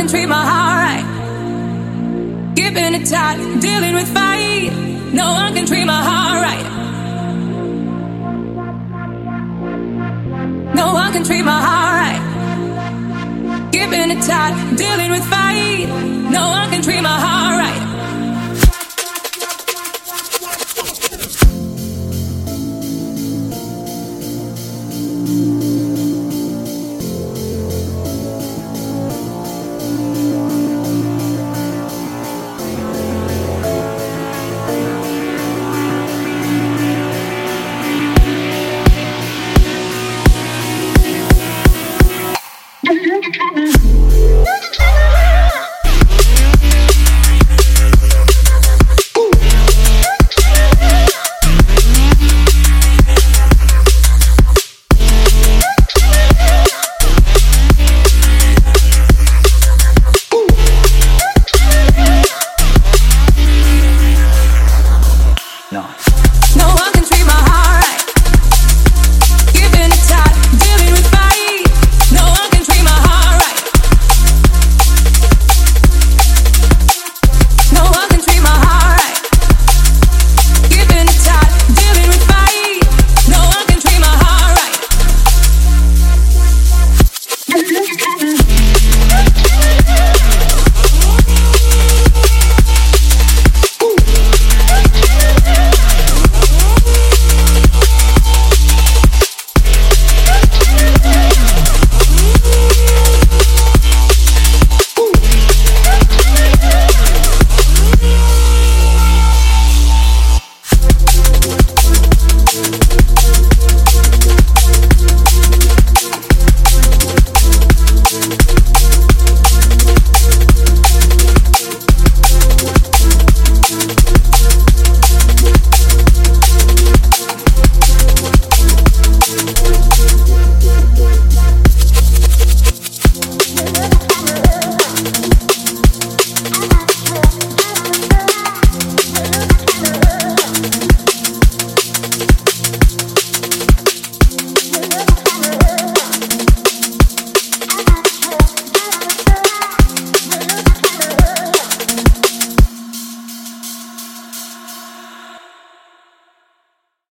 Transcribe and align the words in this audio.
one 0.00 0.08
can 0.08 0.16
treat 0.16 0.28
my 0.28 0.44
heart 0.44 0.78
right. 0.86 1.04
Giving 2.54 2.94
it 2.94 3.06
tight, 3.06 3.36
dealing 3.60 3.94
with 3.94 4.08
fight. 4.14 4.72
No 5.12 5.32
one 5.32 5.52
can 5.54 5.66
treat 5.66 5.84
my 5.84 6.02
heart 6.02 6.42
right. 6.42 6.64
No 10.74 10.94
one 10.94 11.12
can 11.12 11.22
treat 11.22 11.42
my 11.42 11.60
heart 11.60 11.92
right. 12.00 13.70
Giving 13.72 14.10
it 14.10 14.22
tight, 14.22 14.54
dealing 14.76 15.10
with 15.10 15.24
fight. 15.26 15.86
No 16.30 16.48
one 16.48 16.70
can 16.70 16.82
treat 16.82 17.02
my 17.02 17.18
heart 17.26 17.58
right. 17.58 17.79